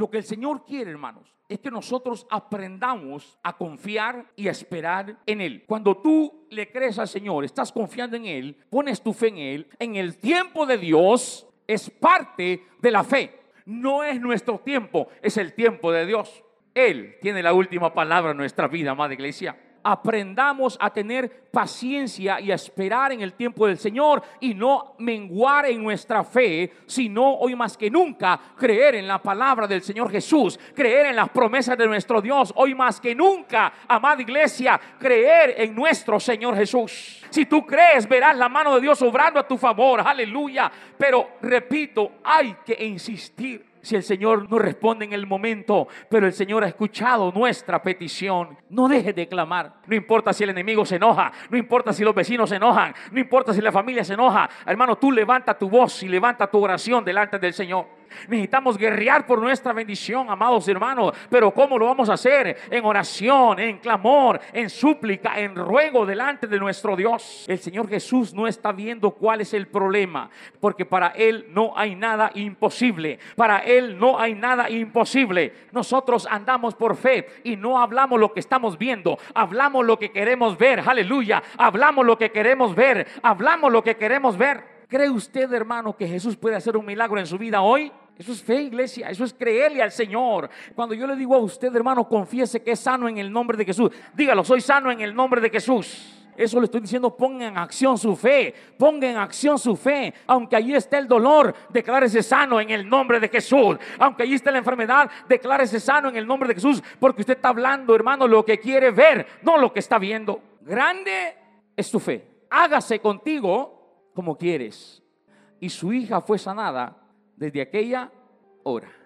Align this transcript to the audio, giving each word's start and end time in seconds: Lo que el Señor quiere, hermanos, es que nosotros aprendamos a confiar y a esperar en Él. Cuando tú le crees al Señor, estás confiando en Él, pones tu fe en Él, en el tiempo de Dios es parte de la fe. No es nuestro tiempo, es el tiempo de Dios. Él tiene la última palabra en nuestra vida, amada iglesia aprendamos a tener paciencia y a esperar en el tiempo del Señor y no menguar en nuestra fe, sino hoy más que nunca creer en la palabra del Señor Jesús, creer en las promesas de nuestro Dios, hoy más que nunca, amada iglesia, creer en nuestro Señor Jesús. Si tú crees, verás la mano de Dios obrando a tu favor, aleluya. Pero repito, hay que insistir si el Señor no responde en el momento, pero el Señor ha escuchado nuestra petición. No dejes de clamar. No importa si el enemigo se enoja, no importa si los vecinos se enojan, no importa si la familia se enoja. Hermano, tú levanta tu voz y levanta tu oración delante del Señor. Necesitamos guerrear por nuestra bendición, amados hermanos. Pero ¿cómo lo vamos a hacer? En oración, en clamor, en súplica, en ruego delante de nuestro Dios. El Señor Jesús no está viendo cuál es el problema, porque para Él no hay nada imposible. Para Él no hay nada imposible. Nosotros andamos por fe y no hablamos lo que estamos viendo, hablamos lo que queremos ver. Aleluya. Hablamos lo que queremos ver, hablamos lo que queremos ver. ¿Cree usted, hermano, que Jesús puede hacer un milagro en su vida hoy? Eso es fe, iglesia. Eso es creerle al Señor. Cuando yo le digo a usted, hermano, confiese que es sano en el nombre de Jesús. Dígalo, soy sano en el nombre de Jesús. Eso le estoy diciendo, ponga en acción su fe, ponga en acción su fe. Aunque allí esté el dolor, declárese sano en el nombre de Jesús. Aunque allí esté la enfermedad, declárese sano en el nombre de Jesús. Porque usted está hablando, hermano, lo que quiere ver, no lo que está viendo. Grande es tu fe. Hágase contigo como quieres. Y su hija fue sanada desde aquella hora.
Lo 0.00 0.10
que 0.10 0.16
el 0.16 0.24
Señor 0.24 0.64
quiere, 0.64 0.90
hermanos, 0.90 1.30
es 1.46 1.58
que 1.58 1.70
nosotros 1.70 2.26
aprendamos 2.30 3.38
a 3.42 3.54
confiar 3.54 4.24
y 4.34 4.48
a 4.48 4.50
esperar 4.50 5.18
en 5.26 5.42
Él. 5.42 5.64
Cuando 5.66 5.94
tú 5.98 6.46
le 6.48 6.72
crees 6.72 6.98
al 6.98 7.06
Señor, 7.06 7.44
estás 7.44 7.70
confiando 7.70 8.16
en 8.16 8.24
Él, 8.24 8.56
pones 8.70 9.02
tu 9.02 9.12
fe 9.12 9.28
en 9.28 9.36
Él, 9.36 9.66
en 9.78 9.96
el 9.96 10.16
tiempo 10.16 10.64
de 10.64 10.78
Dios 10.78 11.46
es 11.66 11.90
parte 11.90 12.64
de 12.80 12.90
la 12.90 13.04
fe. 13.04 13.40
No 13.66 14.02
es 14.02 14.18
nuestro 14.18 14.58
tiempo, 14.60 15.08
es 15.20 15.36
el 15.36 15.52
tiempo 15.52 15.92
de 15.92 16.06
Dios. 16.06 16.42
Él 16.72 17.16
tiene 17.20 17.42
la 17.42 17.52
última 17.52 17.92
palabra 17.92 18.30
en 18.30 18.38
nuestra 18.38 18.68
vida, 18.68 18.92
amada 18.92 19.12
iglesia 19.12 19.54
aprendamos 19.82 20.76
a 20.80 20.90
tener 20.90 21.48
paciencia 21.50 22.40
y 22.40 22.52
a 22.52 22.54
esperar 22.54 23.12
en 23.12 23.20
el 23.20 23.32
tiempo 23.32 23.66
del 23.66 23.78
Señor 23.78 24.22
y 24.40 24.54
no 24.54 24.94
menguar 24.98 25.66
en 25.66 25.82
nuestra 25.82 26.22
fe, 26.22 26.72
sino 26.86 27.34
hoy 27.34 27.56
más 27.56 27.76
que 27.76 27.90
nunca 27.90 28.40
creer 28.56 28.96
en 28.96 29.06
la 29.08 29.20
palabra 29.20 29.66
del 29.66 29.82
Señor 29.82 30.10
Jesús, 30.10 30.58
creer 30.74 31.06
en 31.06 31.16
las 31.16 31.28
promesas 31.30 31.76
de 31.76 31.86
nuestro 31.86 32.20
Dios, 32.20 32.52
hoy 32.56 32.74
más 32.74 33.00
que 33.00 33.14
nunca, 33.14 33.72
amada 33.88 34.22
iglesia, 34.22 34.80
creer 34.98 35.54
en 35.58 35.74
nuestro 35.74 36.20
Señor 36.20 36.56
Jesús. 36.56 37.24
Si 37.30 37.46
tú 37.46 37.64
crees, 37.66 38.08
verás 38.08 38.36
la 38.36 38.48
mano 38.48 38.74
de 38.74 38.80
Dios 38.80 39.00
obrando 39.02 39.40
a 39.40 39.46
tu 39.46 39.56
favor, 39.56 40.00
aleluya. 40.00 40.70
Pero 40.96 41.30
repito, 41.42 42.12
hay 42.22 42.56
que 42.64 42.84
insistir 42.84 43.69
si 43.82 43.96
el 43.96 44.02
Señor 44.02 44.50
no 44.50 44.58
responde 44.58 45.04
en 45.04 45.12
el 45.12 45.26
momento, 45.26 45.88
pero 46.08 46.26
el 46.26 46.32
Señor 46.32 46.64
ha 46.64 46.68
escuchado 46.68 47.32
nuestra 47.32 47.82
petición. 47.82 48.58
No 48.68 48.88
dejes 48.88 49.14
de 49.14 49.28
clamar. 49.28 49.80
No 49.86 49.94
importa 49.94 50.32
si 50.32 50.44
el 50.44 50.50
enemigo 50.50 50.84
se 50.84 50.96
enoja, 50.96 51.32
no 51.50 51.56
importa 51.56 51.92
si 51.92 52.04
los 52.04 52.14
vecinos 52.14 52.48
se 52.50 52.56
enojan, 52.56 52.94
no 53.12 53.20
importa 53.20 53.52
si 53.52 53.60
la 53.60 53.72
familia 53.72 54.04
se 54.04 54.14
enoja. 54.14 54.48
Hermano, 54.66 54.96
tú 54.96 55.12
levanta 55.12 55.56
tu 55.58 55.68
voz 55.68 56.02
y 56.02 56.08
levanta 56.08 56.50
tu 56.50 56.62
oración 56.62 57.04
delante 57.04 57.38
del 57.38 57.52
Señor. 57.52 57.99
Necesitamos 58.28 58.76
guerrear 58.76 59.26
por 59.26 59.40
nuestra 59.40 59.72
bendición, 59.72 60.30
amados 60.30 60.68
hermanos. 60.68 61.12
Pero 61.28 61.50
¿cómo 61.52 61.78
lo 61.78 61.86
vamos 61.86 62.08
a 62.08 62.14
hacer? 62.14 62.56
En 62.70 62.84
oración, 62.84 63.58
en 63.58 63.78
clamor, 63.78 64.40
en 64.52 64.70
súplica, 64.70 65.38
en 65.40 65.54
ruego 65.54 66.06
delante 66.06 66.46
de 66.46 66.58
nuestro 66.58 66.96
Dios. 66.96 67.44
El 67.48 67.58
Señor 67.58 67.88
Jesús 67.88 68.34
no 68.34 68.46
está 68.46 68.72
viendo 68.72 69.10
cuál 69.12 69.40
es 69.40 69.54
el 69.54 69.68
problema, 69.68 70.30
porque 70.60 70.84
para 70.84 71.08
Él 71.08 71.46
no 71.50 71.72
hay 71.76 71.94
nada 71.94 72.30
imposible. 72.34 73.18
Para 73.36 73.58
Él 73.58 73.98
no 73.98 74.18
hay 74.18 74.34
nada 74.34 74.70
imposible. 74.70 75.52
Nosotros 75.72 76.26
andamos 76.30 76.74
por 76.74 76.96
fe 76.96 77.28
y 77.44 77.56
no 77.56 77.80
hablamos 77.80 78.18
lo 78.18 78.32
que 78.32 78.40
estamos 78.40 78.78
viendo, 78.78 79.18
hablamos 79.34 79.84
lo 79.84 79.98
que 79.98 80.10
queremos 80.10 80.58
ver. 80.58 80.80
Aleluya. 80.86 81.42
Hablamos 81.56 82.06
lo 82.06 82.18
que 82.18 82.30
queremos 82.30 82.74
ver, 82.74 83.06
hablamos 83.22 83.72
lo 83.72 83.82
que 83.82 83.96
queremos 83.96 84.36
ver. 84.36 84.79
¿Cree 84.90 85.08
usted, 85.08 85.52
hermano, 85.52 85.96
que 85.96 86.08
Jesús 86.08 86.36
puede 86.36 86.56
hacer 86.56 86.76
un 86.76 86.84
milagro 86.84 87.20
en 87.20 87.26
su 87.26 87.38
vida 87.38 87.62
hoy? 87.62 87.92
Eso 88.18 88.32
es 88.32 88.42
fe, 88.42 88.62
iglesia. 88.62 89.08
Eso 89.08 89.22
es 89.22 89.32
creerle 89.32 89.80
al 89.80 89.92
Señor. 89.92 90.50
Cuando 90.74 90.96
yo 90.96 91.06
le 91.06 91.14
digo 91.14 91.36
a 91.36 91.38
usted, 91.38 91.74
hermano, 91.76 92.08
confiese 92.08 92.60
que 92.60 92.72
es 92.72 92.80
sano 92.80 93.08
en 93.08 93.16
el 93.16 93.30
nombre 93.30 93.56
de 93.56 93.64
Jesús. 93.64 93.92
Dígalo, 94.14 94.42
soy 94.42 94.60
sano 94.60 94.90
en 94.90 95.00
el 95.00 95.14
nombre 95.14 95.40
de 95.40 95.48
Jesús. 95.48 96.16
Eso 96.36 96.58
le 96.58 96.64
estoy 96.64 96.80
diciendo, 96.80 97.16
ponga 97.16 97.46
en 97.46 97.56
acción 97.56 97.96
su 97.96 98.16
fe, 98.16 98.52
ponga 98.76 99.08
en 99.08 99.16
acción 99.16 99.60
su 99.60 99.76
fe. 99.76 100.12
Aunque 100.26 100.56
allí 100.56 100.74
esté 100.74 100.98
el 100.98 101.06
dolor, 101.06 101.54
declárese 101.68 102.20
sano 102.20 102.60
en 102.60 102.70
el 102.70 102.88
nombre 102.88 103.20
de 103.20 103.28
Jesús. 103.28 103.76
Aunque 103.96 104.24
allí 104.24 104.34
esté 104.34 104.50
la 104.50 104.58
enfermedad, 104.58 105.08
declárese 105.28 105.78
sano 105.78 106.08
en 106.08 106.16
el 106.16 106.26
nombre 106.26 106.48
de 106.48 106.54
Jesús. 106.54 106.82
Porque 106.98 107.20
usted 107.20 107.34
está 107.34 107.50
hablando, 107.50 107.94
hermano, 107.94 108.26
lo 108.26 108.44
que 108.44 108.58
quiere 108.58 108.90
ver, 108.90 109.24
no 109.42 109.56
lo 109.56 109.72
que 109.72 109.78
está 109.78 110.00
viendo. 110.00 110.42
Grande 110.62 111.36
es 111.76 111.88
tu 111.88 112.00
fe. 112.00 112.26
Hágase 112.50 112.98
contigo 112.98 113.79
como 114.14 114.36
quieres. 114.36 115.02
Y 115.58 115.68
su 115.68 115.92
hija 115.92 116.20
fue 116.20 116.38
sanada 116.38 116.96
desde 117.36 117.62
aquella 117.62 118.12
hora. 118.62 118.99